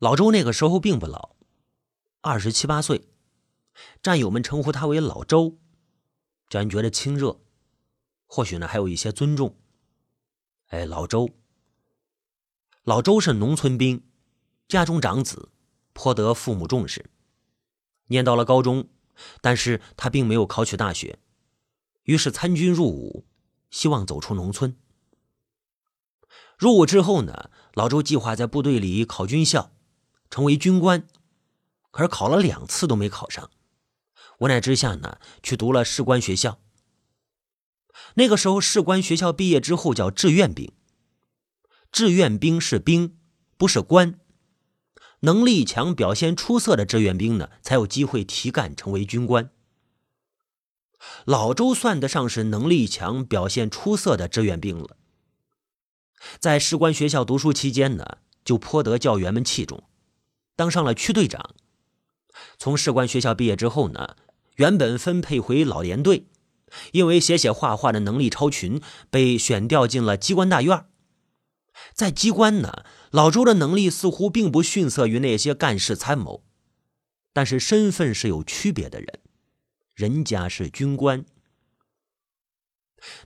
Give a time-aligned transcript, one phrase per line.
[0.00, 1.36] 老周那个时候并不老，
[2.22, 3.06] 二十七八岁，
[4.02, 5.58] 战友们称呼他为老周，
[6.48, 7.38] 叫人觉得亲热，
[8.26, 9.54] 或许呢还有一些尊重。
[10.68, 11.28] 哎，老周，
[12.82, 14.02] 老周是农村兵，
[14.68, 15.50] 家中长子，
[15.92, 17.10] 颇得父母重视。
[18.06, 18.88] 念到了高中，
[19.42, 21.18] 但是他并没有考取大学，
[22.04, 23.26] 于是参军入伍，
[23.70, 24.74] 希望走出农村。
[26.56, 29.72] 入伍之后呢，老周计划在部队里考军校。
[30.30, 31.06] 成为军官，
[31.90, 33.50] 可是考了两次都没考上，
[34.38, 36.60] 无奈之下呢，去读了士官学校。
[38.14, 40.72] 那个时候，士官学校毕业之后叫志愿兵，
[41.92, 43.18] 志愿兵是兵，
[43.56, 44.18] 不是官。
[45.22, 49.50] 能力强、表现出色的志愿兵呢，才有机会提干成为军官。
[51.24, 54.96] 老周算得上是能力强、表现出色的志愿兵了，
[56.38, 59.89] 在士官学校读书期间呢，就颇得教员们器重。
[60.60, 61.54] 当上了区队长。
[62.58, 64.14] 从士官学校毕业之后呢，
[64.56, 66.26] 原本分配回老连队，
[66.92, 70.84] 因为写写画画的能力超群，被选调进了机关大院。
[71.94, 76.44] 在机关呢，老周的能力似乎并不逊色于那些干事参谋，
[77.32, 79.20] 但是身份是有区别的人，
[79.94, 81.24] 人家是军官。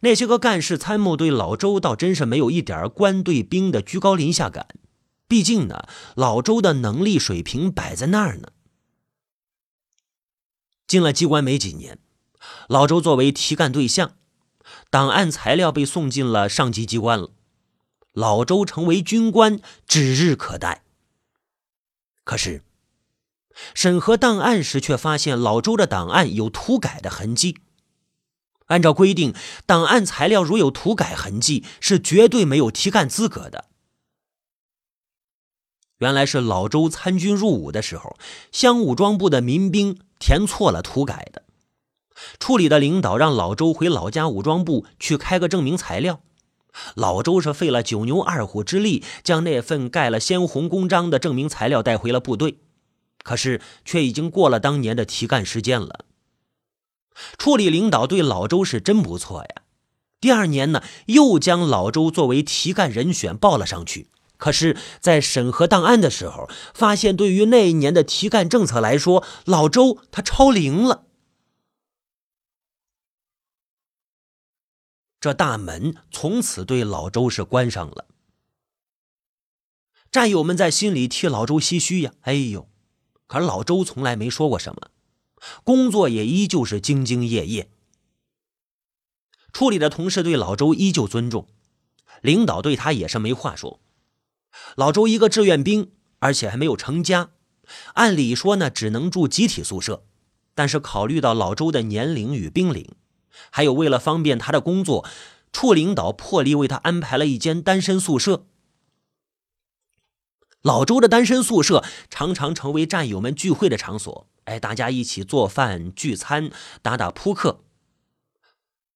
[0.02, 4.68] 那些个干事参谋对老周倒真是没有一点官对兵的居高临下感。
[5.34, 8.50] 毕竟呢，老周的能力水平摆在那儿呢。
[10.86, 11.98] 进了机关没几年，
[12.68, 14.14] 老周作为提干对象，
[14.90, 17.32] 档案材料被送进了上级机关了。
[18.12, 20.84] 老周成为军官指日可待。
[22.22, 22.62] 可是，
[23.74, 27.58] 审核档案时却发现老周的档案有涂改的痕迹。
[28.66, 29.34] 按照规定，
[29.66, 33.64] 档案材料如有涂改痕迹，是绝对没有提干资格的。
[35.98, 38.16] 原来是老周参军入伍的时候，
[38.50, 41.42] 乡武装部的民兵填错了涂改的。
[42.38, 46.20] 处理的领导让老周回老家武装部去开个证明材料。
[46.94, 52.58] 老周是费了九牛二虎之力，将那份盖了鲜红公章的证明材料带回了部队，
[53.22, 56.04] 可是却已经过了当年的提干时间了。
[57.38, 59.62] 处理领导对老周是真不错呀。
[60.20, 64.08] 第二年呢，又将老周作为提干人选报了上去。
[64.44, 71.06] 可是，在审核档案的时候，发现对于那一年的提干政策来说，老周他超龄了。
[75.18, 78.04] 这大门从此对老周是关上了。
[80.12, 82.68] 战友们在心里替老周唏嘘呀，哎呦！
[83.26, 84.90] 可老周从来没说过什么，
[85.64, 87.70] 工作也依旧是兢兢业业。
[89.54, 91.48] 处理的同事对老周依旧尊重，
[92.20, 93.80] 领导对他也是没话说。
[94.76, 97.30] 老周一个志愿兵，而且还没有成家，
[97.94, 100.04] 按理说呢，只能住集体宿舍。
[100.54, 102.94] 但是考虑到老周的年龄与兵龄，
[103.50, 105.04] 还有为了方便他的工作，
[105.52, 108.46] 处领导破例为他安排了一间单身宿舍。
[110.62, 116.50] 老周的单身宿舍常常成为战友们聚会的场所，哎，大家一起做饭、聚餐、
[116.80, 117.64] 打打扑克。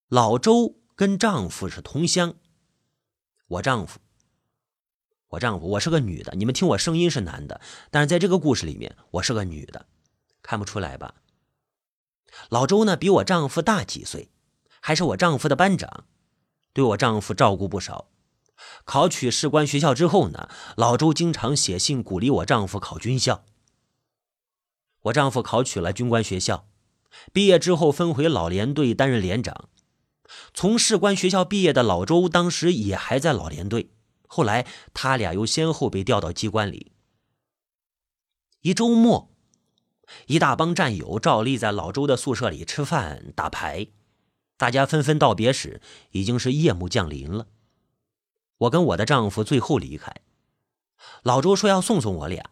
[0.07, 2.35] 老周跟丈夫是同乡，
[3.47, 3.99] 我丈夫。
[5.29, 9.85] 我丈夫，我是个女的，你们听我声音是男的，但是在这个故事里面，我是个女的，
[10.41, 11.13] 看不出来吧？
[12.49, 14.31] 老周呢，比我丈夫大几岁，
[14.79, 16.05] 还是我丈夫的班长，
[16.73, 18.07] 对我丈夫照顾不少。
[18.85, 23.45] 考取士官学校之后呢，老周经常写信鼓励我丈夫考军校。
[25.03, 26.67] 我丈夫考取了军官学校，
[27.31, 29.69] 毕业之后分回老连队担任连长。
[30.55, 33.91] 从士官学校毕业的老周，当时也还在老连队。
[34.31, 36.91] 后来，他俩又先后被调到机关里。
[38.61, 39.31] 一周末，
[40.27, 43.87] 一大帮战友照例在老周的宿舍里吃饭打牌，
[44.55, 45.81] 大家纷纷道别时，
[46.11, 47.47] 已经是夜幕降临了。
[48.59, 50.13] 我跟我的丈夫最后离开，
[51.23, 52.51] 老周说要送送我俩。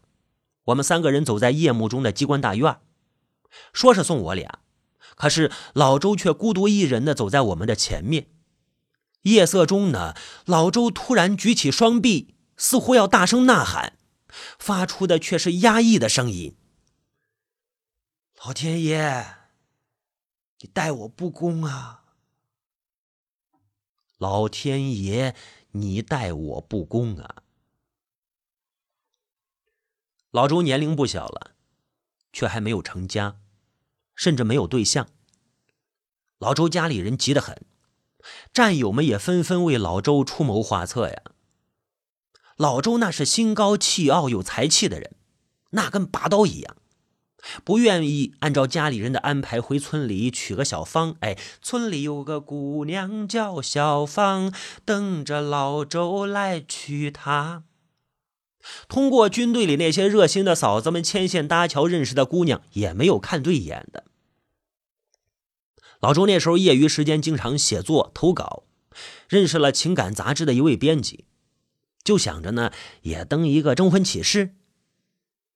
[0.65, 2.79] 我们三个人走在夜幕中的机关大院，
[3.71, 4.61] 说是送我俩，
[5.15, 8.27] 可是老周却孤独一人的走在我们的前面。
[9.23, 10.15] 夜色中呢，
[10.45, 13.97] 老周突然举起双臂，似乎要大声呐喊，
[14.57, 16.55] 发出的却是压抑的声音
[18.45, 19.25] ：“老天爷，
[20.59, 22.05] 你待我不公啊！
[24.17, 25.35] 老天爷，
[25.71, 27.43] 你待我不公啊！”
[30.31, 31.55] 老周年龄不小了，
[32.31, 33.39] 却还没有成家，
[34.15, 35.09] 甚至没有对象。
[36.37, 37.65] 老周家里人急得很。
[38.53, 41.21] 战友们也纷纷为老周出谋划策呀。
[42.57, 45.15] 老周那是心高气傲、有才气的人，
[45.71, 46.75] 那跟拔刀一样，
[47.63, 51.15] 不愿意按照家里人的安排回村里娶个小芳。
[51.19, 54.51] 哎，村里有个姑娘叫小芳，
[54.83, 57.63] 等着老周来娶她。
[58.89, 64.03] 通过军队里那些热心的嫂子们牵线搭桥认识的姑娘，也没有看对眼的。
[65.99, 68.63] 老周那时候业余时间经常写作投稿，
[69.27, 71.25] 认识了情感杂志的一位编辑，
[72.03, 72.71] 就想着呢
[73.01, 74.55] 也登一个征婚启事，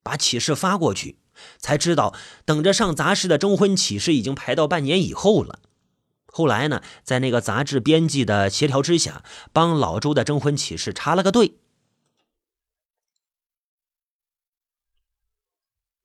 [0.02, 1.20] 把启事发过去，
[1.60, 5.60] 才知道等着上杂志的征婚启事已经排到半年以后了。
[6.26, 11.58] 后来呢，在那个杂志编辑的协调之下，帮老周的征婚启事插了个队。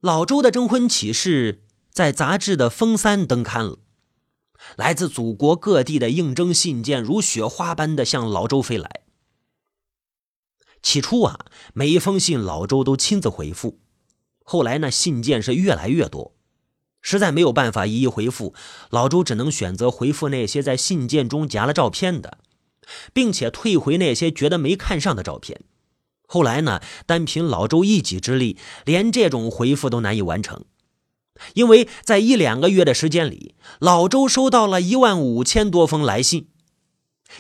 [0.00, 3.78] 老周的征婚启事在杂志的封三登刊了，
[4.76, 9.02] 来自祖国各地的应征信件如雪花般的向老周飞来。
[10.82, 13.80] 起初啊，每一封信老周都亲自回复，
[14.44, 16.36] 后来呢，信件是越来越多，
[17.00, 18.54] 实在没有办法一一回复，
[18.90, 22.38] 老周只能选择回复那些在信件中夹了照片的，
[23.12, 25.62] 并且退回那些觉得没看上的照片。
[26.28, 30.64] 后来呢，单凭老周一己之力，连这种回复都难以完成，
[31.54, 36.48] 因为在一两个月的时间里，老周收到了一万五千多封来信，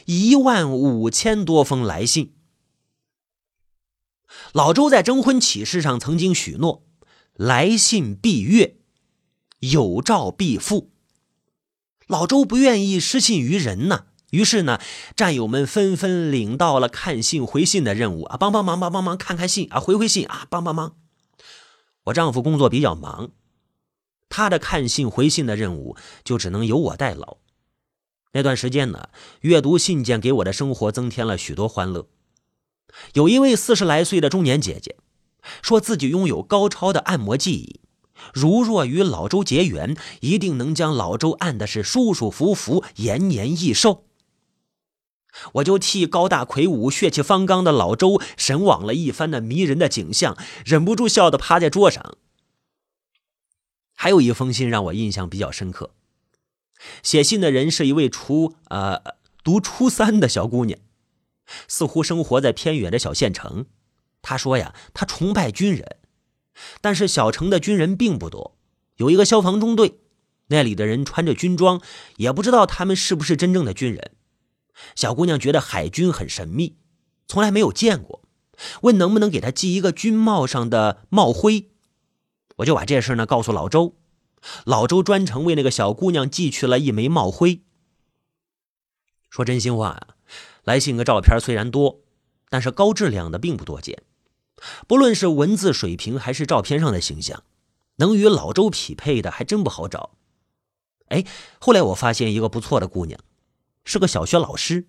[0.04, 2.34] 一万五千多封来信。
[4.52, 6.84] 老周在征婚启事上曾经许诺
[7.34, 8.76] ：“来信必阅，
[9.60, 10.90] 有照必复。”
[12.06, 14.06] 老周不愿意失信于人呐。
[14.30, 14.80] 于是呢，
[15.14, 20.96] 战友们纷纷领到了看信回信的任务啊，帮帮忙，帮帮忙，看看信啊，回回信啊，帮帮忙。
[22.04, 23.30] 我丈夫工作比较忙，
[24.28, 27.38] 他的看信回信的任务就只能由我代劳。
[28.32, 29.08] 那段时间呢，
[29.40, 32.06] 阅读信件给我的生活增添了许多欢乐。
[33.14, 34.96] 有一位四十来岁的中年姐姐，
[35.62, 37.80] 说自己拥有高超的按摩技艺，
[38.34, 44.04] 如若与老周结缘，一定能将老周按的是舒舒服服、延年益寿。
[45.54, 52.16] 我就替高大魁梧、血气方刚的老周神往了一番的迷人的景象，忍不住笑得趴在桌上。
[53.96, 55.90] 还有一封信让我印象比较深刻，
[57.02, 59.02] 写信的人是一位初呃
[59.42, 60.78] 读初三的小姑娘，
[61.66, 63.66] 似乎生活在偏远的小县城。
[64.20, 65.96] 她说呀，她崇拜军人，
[66.80, 68.58] 但是小城的军人并不多，
[68.96, 70.00] 有一个消防中队，
[70.48, 71.80] 那里的人穿着军装，
[72.16, 74.12] 也不知道他们是不是真正的军人。
[74.94, 76.76] 小姑娘觉得海军很神秘，
[77.26, 78.22] 从来没有见过，
[78.82, 81.70] 问能不能给她寄一个军帽上的帽徽。
[82.56, 83.96] 我就把这事呢告诉老周，
[84.64, 87.62] 老周专程为那个小姑娘寄去了一枚帽徽。
[89.28, 90.16] 说真心话啊，
[90.64, 92.00] 来信和照片虽然多，
[92.48, 94.02] 但是高质量的并不多见。
[94.86, 97.42] 不论是文字水平还是照片上的形象，
[97.96, 100.16] 能与老周匹配的还真不好找。
[101.08, 101.24] 哎，
[101.60, 103.20] 后来我发现一个不错的姑娘。
[103.84, 104.88] 是个小学老师，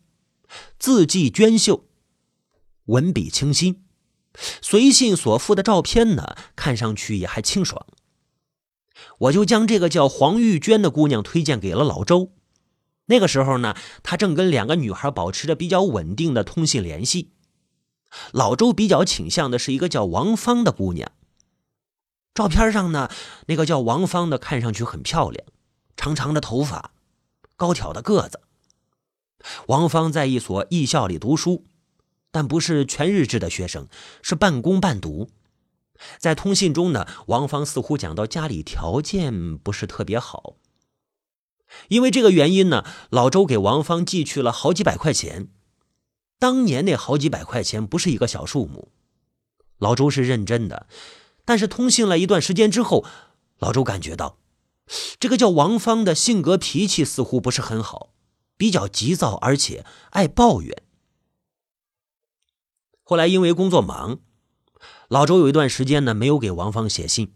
[0.80, 1.86] 字迹娟秀，
[2.86, 3.86] 文笔清新，
[4.62, 7.86] 随信所附的照片呢，看上去也还清爽。
[9.19, 12.31] 我就将这个叫黄玉娟的姑娘推荐给了老周。
[13.06, 17.31] 那个时候呢，他正跟两个女孩保持着比较稳定的通信联系。
[18.31, 21.12] 老周比较倾向的是一个叫王芳的姑娘。
[22.34, 23.10] 照片上呢，
[23.48, 25.46] 那个叫王芳的看上去很漂亮，
[25.96, 26.91] 长长的头发，
[27.56, 28.41] 高挑的个子。
[29.67, 31.65] 王芳在一所艺校里读书，
[32.31, 33.88] 但不是全日制的学生，
[34.22, 35.29] 是半工半读。
[36.19, 40.57] 在通信中呢，王芳似乎讲到家里条件不是特别好。
[41.89, 45.50] 因为这个原因呢，老周给王芳寄去了好几百块钱。
[46.39, 48.91] 当年那好几百块钱不是一个小数目。
[49.79, 50.88] 老周是认真的，
[51.43, 53.03] 但是通信了一段时间之后，
[53.57, 54.38] 老周感觉到，
[55.19, 58.13] 这个叫王芳的性格脾气似乎不是很好。
[58.55, 60.84] 比较急躁，而且爱抱怨。
[63.10, 64.20] 后来因为工作忙，
[65.08, 67.32] 老周有一段时间呢没有给王芳写信。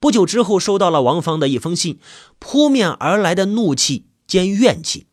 [0.00, 2.00] 不久之后，收到了王芳的一封信，
[2.38, 5.08] 扑面而来的怒气兼怨气。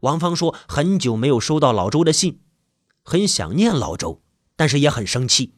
[0.00, 2.40] 王芳说：“很久没有收到老周的信，
[3.04, 4.22] 很想念老周，
[4.56, 5.54] 但是也很生气。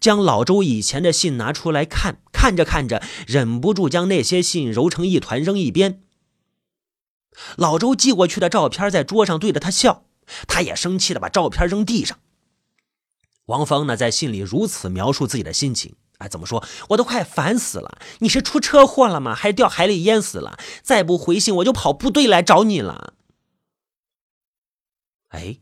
[0.00, 6.02] 将老周以前的信拿出来看，看着看着，忍不住将那些信揉成一团扔一边。”
[7.56, 10.06] 老周寄过去的照片在桌上对着他笑，
[10.48, 12.18] 他也生气的把照片扔地上。
[13.46, 16.64] 王芳呢，在信里如此描述自己的心情：哎，怎么说？
[16.90, 17.98] 我都快烦死了！
[18.18, 19.34] 你是出车祸了吗？
[19.34, 20.58] 还是掉海里淹死了？
[20.82, 23.14] 再不回信，我就跑部队来找你了。
[25.28, 25.58] 哎，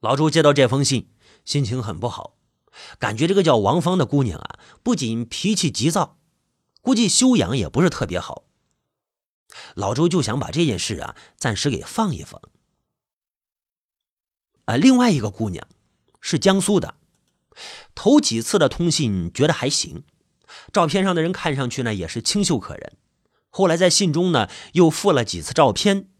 [0.00, 1.10] 老周接到这封信，
[1.44, 2.38] 心情很不好，
[2.98, 6.18] 感觉这个叫王芳的姑娘啊，不仅脾气急躁，
[6.80, 8.44] 估计修养也不是特别好。
[9.74, 12.40] 老周就想把这件事啊暂时给放一放。
[14.66, 15.66] 啊，另外一个姑娘
[16.30, 16.96] 是江苏的，
[17.94, 20.04] 头几次的通信觉得还行，
[20.70, 22.98] 照片上的人看上去呢也是清秀可人。
[23.48, 26.10] 后来在信中呢又附了几次照片，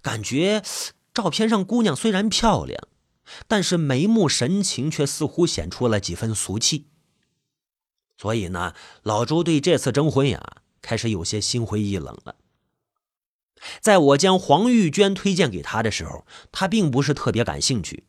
[0.00, 0.62] 感觉
[1.12, 2.86] 照片上姑娘虽然漂亮，
[3.48, 6.86] 但是眉目神情却似乎显出了几分俗气。
[8.16, 10.58] 所以呢，老周对这次征婚呀。
[10.80, 12.36] 开始有些心灰意冷了。
[13.80, 18.04] 在我将黄玉娟推荐给他的时候，他并不是特别感兴趣，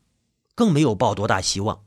[0.56, 1.86] 更没有抱多大希望。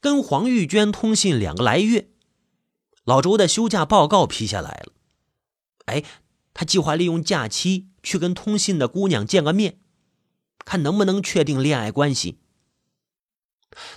[0.00, 2.10] 跟黄玉娟通信两个来月，
[3.02, 4.92] 老周的休假报告批下来了。
[5.86, 6.04] 哎，
[6.54, 9.80] 他计划利用假期去跟通信的姑娘见个面，
[10.64, 12.38] 看能不能确定恋爱关系。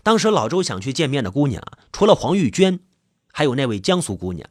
[0.01, 1.61] 当时老周想去见面的姑娘，
[1.91, 2.79] 除了黄玉娟，
[3.31, 4.49] 还有那位江苏姑娘。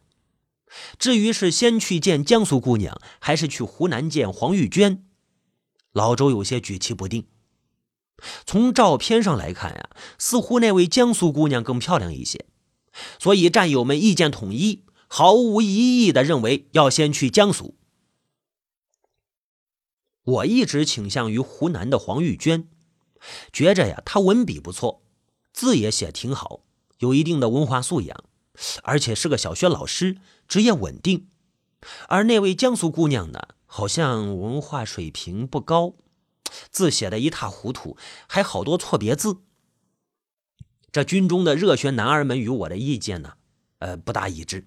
[0.99, 5.05] 至于是先去见江苏姑娘，还是去湖南见黄玉娟，
[5.93, 7.27] 老周有些举棋不定。
[8.45, 12.47] 从照片上来看呀，似乎那位江苏姑娘更漂亮一些，
[13.19, 17.77] 所以战友们意见统一，毫无疑义的认为要先去江苏。
[20.23, 22.69] 我一直倾向于湖南的黄玉娟，
[23.53, 25.03] 觉着呀，她文笔不错，
[25.53, 26.61] 字也写挺好，
[26.99, 28.25] 有一定的文化素养。
[28.83, 31.29] 而且是个小学老师，职业稳定。
[32.09, 35.95] 而那位江苏姑娘呢，好像文化水平不高，
[36.71, 37.97] 字写的一塌糊涂，
[38.29, 39.43] 还好多错别字。
[40.93, 43.35] 这军中的热血男儿们与我的意见呢，
[43.79, 44.67] 呃，不大一致。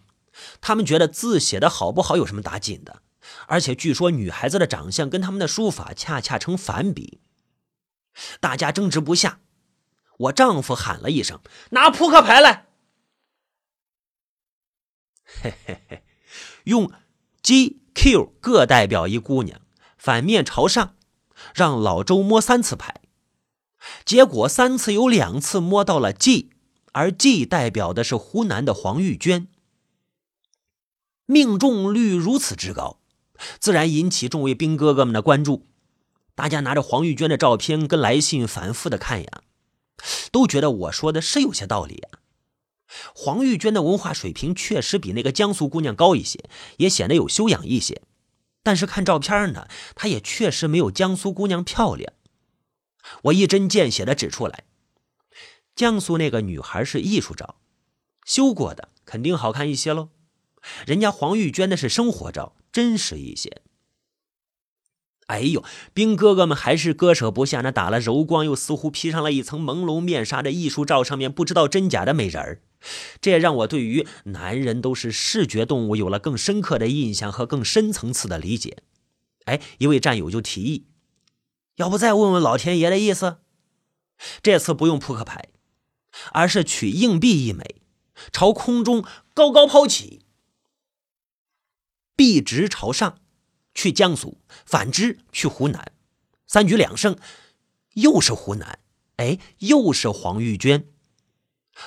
[0.61, 3.01] 他们觉得字写的好不好有什么打紧的？
[3.47, 7.21] 而且据说女孩子的长相跟他们的书法恰恰成反比。
[8.39, 9.39] 大家争执不下，
[10.17, 11.39] 我丈夫喊了一声
[11.71, 12.67] ：“拿扑克牌来。”
[15.41, 16.03] 嘿嘿嘿，
[16.65, 16.91] 用
[17.41, 19.61] G、Q 各代表一姑娘，
[19.97, 20.95] 反面朝上，
[21.53, 23.01] 让老周摸三次牌。
[24.05, 26.51] 结果三次有两次摸到了 G，
[26.93, 29.47] 而 G 代表的是湖南的黄玉娟。
[31.25, 32.99] 命中率如此之高，
[33.59, 35.65] 自然引起众位兵哥哥们的关注。
[36.35, 39.41] 大家拿着黄玉娟的照片跟来信反复的看呀，
[40.31, 42.19] 都觉得我说的是有些道理啊。
[43.15, 46.43] 黄玉娟的文化水平确实比那个江苏姑娘高一些，
[46.77, 48.01] 也显得有修养一些。
[48.63, 52.13] 但是看照片呢，她也确实没有江苏姑娘漂亮。
[53.23, 54.63] 我一针见血的指出来，
[55.75, 57.57] 江苏那个女孩是艺术照，
[58.25, 60.09] 修过的肯定好看一些喽。
[60.87, 63.61] 人家黄玉娟的是生活照，真实一些。
[65.27, 72.61] 哎呦，兵哥哥们还是割舍不下那打了柔光又似乎披上了一层朦胧面纱的艺术照上面不知道真假的美人儿。
[73.21, 78.83] 这也让我对于男人都是视觉动物有了更深刻的印象和更深层次的理解。
[79.45, 80.87] 哎，一位战友就提议，
[81.75, 83.37] 要不再问问老天爷的意思？
[84.41, 85.49] 这次不用扑克牌，
[86.31, 87.81] 而是取硬币一枚，
[88.31, 90.21] 朝空中高高抛起，
[92.15, 93.19] 币直朝上，
[93.73, 95.91] 去江苏；反之，去湖南。
[96.45, 97.17] 三局两胜，
[97.95, 98.79] 又是湖南，
[99.17, 100.92] 哎，又是黄玉娟。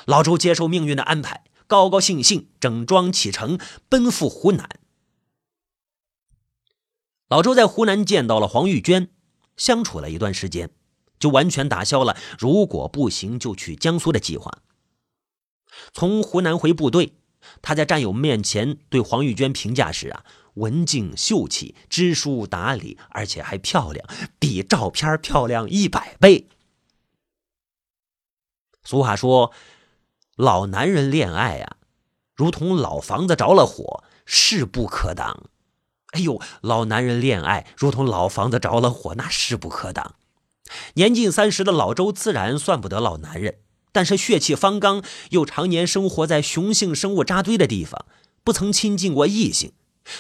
[0.05, 4.69] 老周接受命运的安排，高高兴兴整装启程，奔赴湖南。
[7.29, 9.11] 老周在湖南见到了黄玉娟，
[9.57, 10.71] 相处了一段时间，
[11.19, 14.63] 就完全打消了如果不行就去江苏的计划。
[15.93, 17.15] 从湖南回部队，
[17.63, 20.25] 他在战友面前对黄玉娟评价是啊，
[20.55, 26.49] 文静秀气，知书达理，而且还漂亮，比照片漂亮一百倍。
[28.85, 29.53] 俗话说。
[30.37, 31.77] 老男人恋爱呀，
[32.35, 35.45] 如同老房子着了火，势不可挡。
[36.13, 40.17] 哎呦，老男人恋爱如同老房子着了火，那势不可挡。
[40.95, 43.57] 年近三十的老周自然算不得老男人，
[43.93, 48.05] 但是血气方刚，又常年生活在雄性生物扎堆的地方，
[48.45, 49.73] 不曾亲近过异性。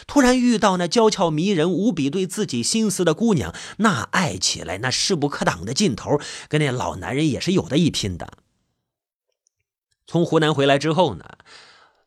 [0.06, 6.18] 突然遇到那娇俏迷人、无比对自己心思的姑娘，那爱起来那势不可挡的劲头，
[6.48, 8.26] 跟那老男人也是有的一拼的。
[10.06, 11.38] 从湖南回来之后呢，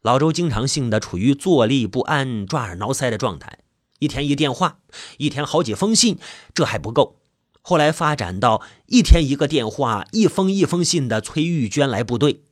[0.01, 3.59] 老周经常性的处于坐立不安、抓耳挠腮的状态，
[3.99, 4.79] 一天一电话，
[5.17, 6.17] 一天好几封信，
[6.53, 7.19] 这还不够。
[7.61, 12.43] 后来发展到一天一个电话，一封一封信的催玉娟来部队。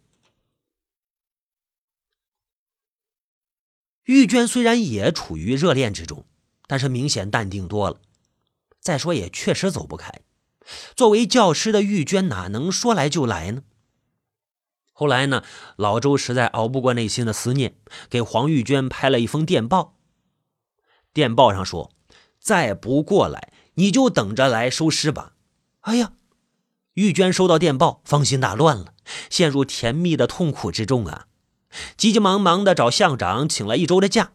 [4.04, 6.26] 玉娟虽然也处于热恋之中，
[6.68, 8.02] 但是明显淡定多了。
[8.80, 10.22] 再说也确实走不开，
[10.96, 13.64] 作为教师的玉娟哪能说来就来呢？
[15.00, 15.44] 后来呢，
[15.76, 17.78] 老周实在熬不过内心的思念，
[18.10, 19.96] 给黄玉娟拍了一封电报。
[21.14, 21.92] 电报上说
[22.42, 25.34] ：“再不过来，你就等着来收尸吧。”
[25.82, 26.14] 哎呀，
[26.96, 28.96] 玉娟收到电报，芳心大乱了，
[29.30, 31.28] 陷入甜蜜的痛苦之中啊！
[31.96, 34.32] 急急忙忙的找校长请了一周的假，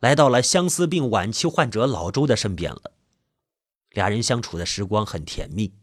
[0.00, 2.94] 来到了相思病晚期患者老周的身边了。
[3.90, 5.74] 俩人相处的时光很甜蜜，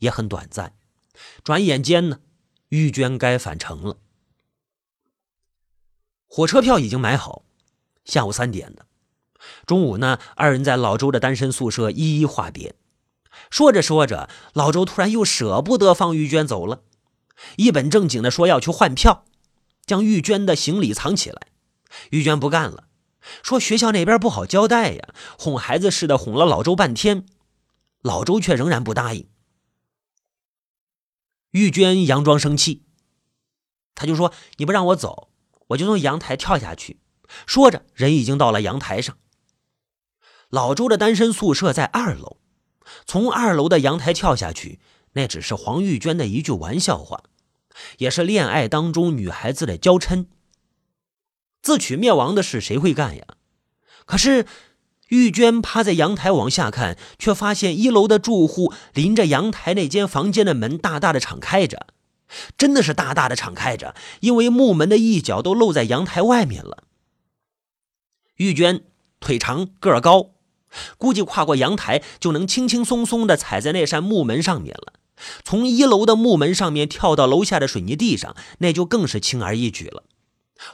[0.00, 0.74] 也很短暂。
[1.42, 2.18] 转眼间呢。
[2.74, 3.98] 玉娟该返程了，
[6.26, 7.44] 火车票已经买好，
[8.04, 8.86] 下午三点的。
[9.64, 12.74] 中午呢，二人在老周的单身宿舍一一话别。
[13.48, 16.82] 说着说着，老周突然又舍不得放玉娟走了，
[17.58, 19.24] 一本正经的说要去换票，
[19.86, 21.46] 将玉娟的行李藏起来。
[22.10, 22.88] 玉娟不干了，
[23.44, 27.24] 说学校那边不好交代呀，哄孩子似的哄了老周半天，
[28.02, 29.28] 老周却仍然不答应。
[31.54, 32.82] 玉娟佯装生气，
[33.94, 35.30] 他就说：“你不让我走，
[35.68, 36.98] 我就从阳台跳下去。”
[37.46, 39.16] 说着，人已经到了阳台上。
[40.48, 42.38] 老周的单身宿舍在二楼，
[43.06, 44.80] 从二楼的阳台跳下去，
[45.12, 47.22] 那只是黄玉娟的一句玩笑话，
[47.98, 50.26] 也是恋爱当中女孩子的娇嗔。
[51.62, 53.24] 自取灭亡的事谁会干呀？
[54.04, 54.44] 可是。
[55.14, 61.86] 玉娟趴在阳台往下看，却发现一楼的住户临着阳台那间房间的门大大的敞开着，
[62.58, 66.82] 真的是大大的敞开着，因为木门的一角都露在阳台外面了。
[68.38, 68.82] 玉娟
[69.20, 70.30] 腿长个儿高，
[70.98, 74.94] 估计跨过阳台就能轻轻松松地踩在那扇木门上面了。
[75.44, 80.02] 从一楼的木门上面跳到楼下的水泥地上，那就更是轻而易举了。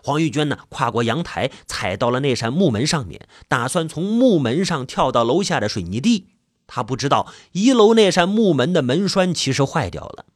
[0.02, 6.26] 黄玉娟呢，跨过阳台，踩到了那扇木门上面，打算从木门上跳到楼下的水泥地。
[6.66, 10.26] 她不知道一楼那扇木门的门栓其实坏掉了。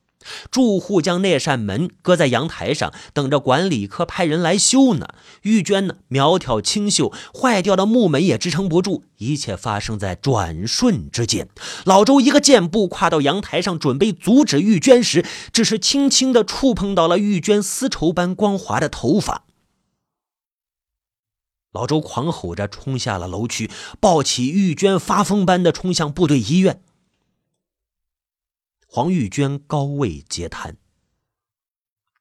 [0.50, 5.08] 住户将那扇门搁在阳台上，等着管理科派人来修呢。
[5.42, 9.04] 玉娟呢，苗条清秀，坏掉的木门也支撑不住。
[9.18, 11.48] 一切发生在转瞬之间。
[11.84, 19.43] 老周一个箭步跨到阳台上，准备阻止玉娟时，只是轻轻地触碰到了玉娟丝绸般光滑的头发。
[21.74, 23.68] 老周狂吼着冲下了楼去，
[24.00, 26.80] 抱起玉娟，发疯般的冲向部队医院。
[28.86, 30.76] 黄玉娟高位截瘫，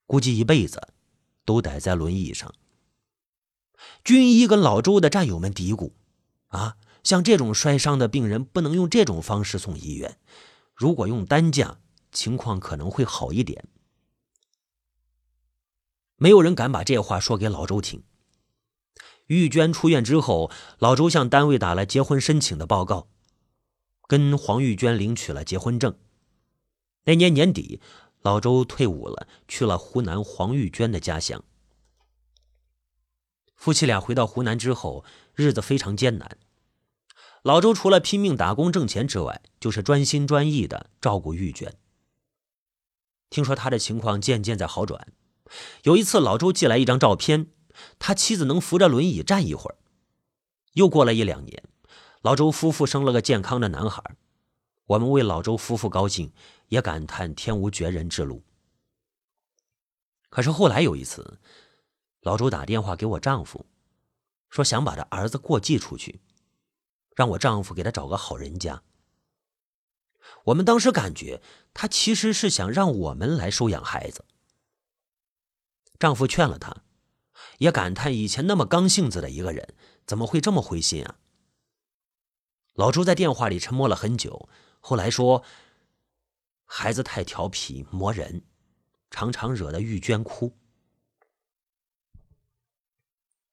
[0.07, 0.87] 估计一辈子
[1.45, 2.51] 都得在轮椅上。
[4.03, 5.91] 军医跟老周的战友们嘀咕
[6.49, 10.17] ：“啊，像这种摔伤的病人，不能用这种方式送医院，
[10.73, 11.77] 如果用担架，
[12.11, 13.63] 情况可能会好一点。”
[16.17, 18.01] 没有人敢把这话说给老周听。
[19.27, 23.07] 玉娟出院之后，老周向单位打了结婚申请的报告，
[24.07, 25.95] 跟黄玉娟领取了结婚证。
[27.05, 27.79] 那年年底，
[28.21, 31.43] 老周退伍了，去了湖南黄玉娟的家乡。
[33.55, 35.05] 夫妻俩回到湖南之后，
[35.36, 36.38] 日子非常艰难。
[37.43, 41.73] 老周除了拼命打工挣钱之外，就是专心专意的照顾玉娟。
[43.29, 45.13] 听说他的情况渐渐在好转。
[45.83, 47.47] 有一次，老周寄来一张照片，
[47.99, 49.77] 他妻子能扶着轮椅站一会儿。
[50.73, 51.63] 又过了一两年，
[52.21, 54.15] 老周夫妇生了个健康的男孩。
[54.86, 56.33] 我们为老周夫妇高兴，
[56.67, 58.43] 也感叹天无绝人之路。
[60.29, 61.39] 可是后来有一次，
[62.21, 63.65] 老周打电话给我丈夫，
[64.49, 66.19] 说想把他儿子过继出去，
[67.15, 68.83] 让我丈夫给他找个好人家。
[70.45, 71.41] 我们当时感觉
[71.73, 74.25] 他其实是想让我们来收养孩子。
[75.99, 76.83] 丈夫劝了他，
[77.59, 79.73] 也感叹以前那么刚性子的一个人，
[80.05, 81.15] 怎么会这么灰心啊？
[82.73, 84.49] 老周在电话里沉默了很久。
[84.79, 85.43] 后来说，
[86.65, 88.43] 孩子太调皮磨人，
[89.11, 90.57] 常常惹得玉娟哭。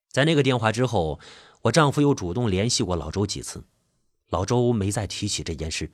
[0.08, 1.20] 在那个电话之后，
[1.62, 3.62] 我丈夫又主动联系过老周几次，
[4.28, 5.92] 老周没再提起这件事。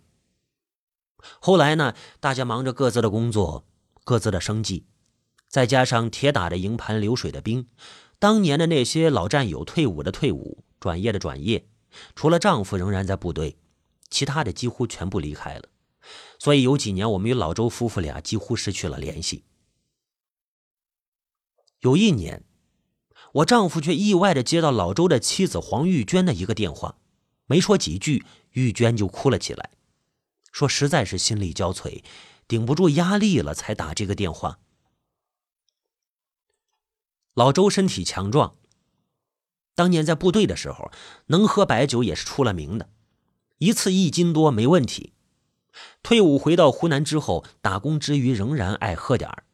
[1.40, 3.66] 后来呢，大家忙着各自的工作，
[4.04, 4.86] 各自的生计，
[5.48, 7.68] 再加上铁打的营盘流水的兵，
[8.18, 11.68] 当年的那些老战友退伍的退伍，转业的转业，
[12.14, 13.58] 除了丈夫仍然在部队。
[14.08, 15.64] 其他的几乎全部离开了，
[16.38, 19.44] 所以有几年我们与老周夫妇俩几乎失去了联系。
[21.80, 22.44] 有一年，
[23.32, 26.98] 我丈夫却意外的接到老周的妻子黄玉娟的一个电话，
[27.46, 29.72] 没说几句，玉娟就哭了起来，
[30.52, 32.04] 说实在是心力交瘁，
[32.46, 34.60] 顶不住压力了，才打这个电话。
[37.36, 38.56] 老周身体强壮，
[39.74, 40.90] 当年在部队的时候，
[41.26, 42.88] 能喝白酒也是出了名的。
[43.58, 45.12] 一次一斤多没问题，
[46.02, 49.44] 退伍回到湖南之后，打工之余仍然爱喝点儿，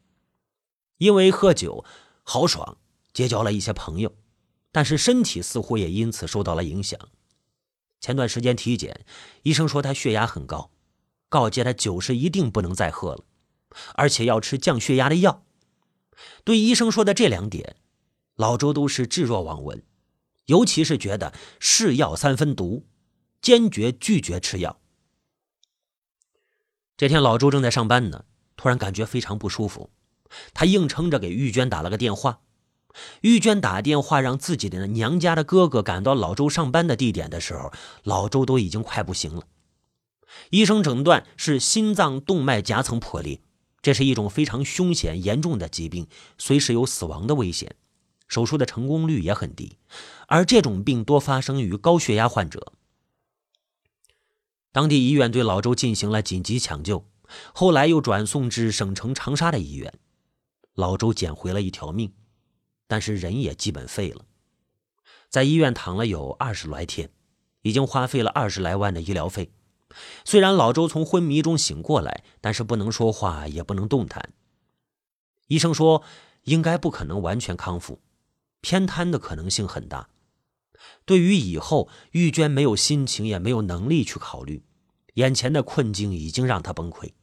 [0.97, 1.83] 因为喝酒
[2.23, 2.77] 豪爽，
[3.11, 4.15] 结交了一些朋友，
[4.71, 6.97] 但是身体似乎也因此受到了影响。
[7.99, 9.05] 前段时间体检，
[9.41, 10.71] 医生说他血压很高，
[11.27, 13.25] 告诫他酒是一定不能再喝了，
[13.95, 15.43] 而且要吃降血压的药。
[16.43, 17.75] 对医生说的这两点，
[18.35, 19.83] 老周都是置若罔闻，
[20.45, 22.85] 尤其是觉得是药三分毒，
[23.41, 24.79] 坚决拒绝吃药。
[26.95, 29.89] 这天，老周正在上班呢，突然感觉非常不舒服。
[30.53, 32.41] 他硬撑着给玉娟打了个电话。
[33.21, 37.71] 玉娟打电话让自己的娘家的哥哥赶到老周上班的地点的时候，
[38.03, 39.43] 老周都已经快不行了。
[40.49, 43.41] 医生诊断是心脏动脉夹层破裂，
[43.83, 47.75] 这是一种非常凶险严重的疾病，随时有死亡的危险，
[48.29, 49.77] 手术的成功率也很低。
[50.27, 52.71] 而这种病多发生于高血压患者。
[54.71, 57.05] 当地医院对老周进行了紧急抢救，
[57.53, 59.93] 后来又转送至省城长沙的医院。
[60.73, 62.13] 老周捡回了一条命，
[62.87, 64.25] 但是人也基本废了，
[65.29, 67.11] 在医院躺了有二十来天，
[67.61, 69.51] 已经花费了二十来万的医疗费。
[70.25, 74.33] 虽然老周从昏迷中醒过来，但是不能说话，也不能动弹。
[75.47, 76.03] 医生说
[76.43, 78.01] 应该不可能完全康复，
[78.61, 80.09] 偏瘫的可能性很大。
[81.05, 84.63] 对于以后，玉娟没有心情，也没有能力去考虑，
[85.15, 87.13] 眼前的困境已经让她崩溃。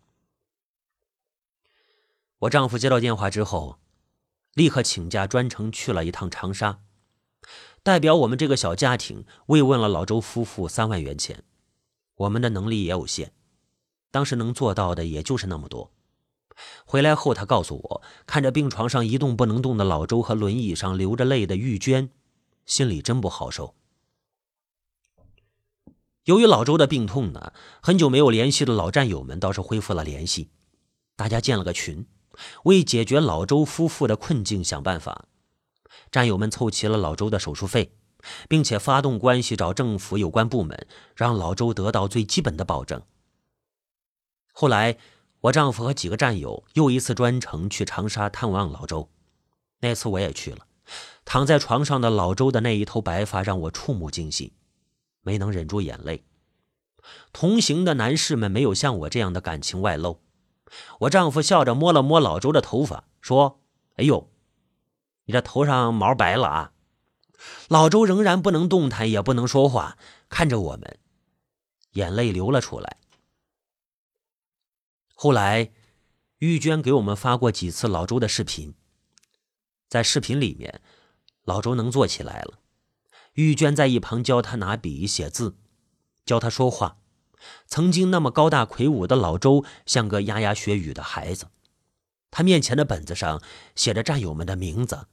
[2.41, 3.79] 我丈夫接到电话之后，
[4.55, 6.81] 立刻请假专程去了一趟长沙，
[7.83, 11.45] 代表我们这个小家庭慰问了老周夫妇三万元钱。
[12.21, 13.33] 我们的能力也有限，
[14.11, 15.91] 当时能做到的也就是那么多。
[16.85, 22.11] 回来后，他告诉我，看着病床上一动不能动的老周和轮椅上流着泪的玉娟。
[22.67, 23.75] 心里真不好受。
[26.25, 30.51] 由于老周的病痛呢，很久没有联系的老战友们倒是恢复了联系，
[31.17, 32.07] 大家建了个群，
[32.65, 35.25] 为解决老周夫妇的困境想办法。
[36.13, 37.95] 战友们凑齐了老周的手术费，
[38.49, 43.03] 并且发动关系找政府有关部门，让老周得到最基本的保证。
[44.53, 44.99] 后来，
[45.43, 49.09] 我丈夫和几个战友又一次专程去长沙探望老周，
[49.81, 50.67] 那次我也去了。
[51.25, 54.53] 躺在床上的老周的那一头白发让我触目惊心，
[55.23, 56.25] 没能忍住眼泪。
[57.33, 60.21] 同行的男士们没有像我这样的感情外露。
[61.01, 63.61] 我丈夫笑着摸了摸老周的头发，说
[63.97, 64.31] ：“哎呦，
[65.25, 66.73] 你这头上毛白了啊！”
[67.69, 69.97] 老周仍然不能动弹，也不能说话，
[70.29, 70.99] 看着我们，
[71.93, 72.99] 眼泪流了出来。
[75.15, 75.71] 后来，
[76.39, 78.75] 玉娟给我们发过几次老周的视频。
[79.89, 80.81] 在视频里面，
[81.45, 82.61] 老周能坐起来了，
[83.35, 85.57] 玉娟在一旁教他拿笔写字，
[86.25, 86.97] 教他说话。
[87.67, 91.49] 曾经那么高大魁梧的老周，像个牙牙学语的孩子。
[92.31, 93.43] 他面前的本子上
[93.75, 95.09] 写着战友们的名字，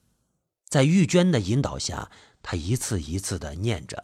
[0.69, 2.11] 在玉娟的引导下，
[2.43, 4.03] 他一次一次的念着。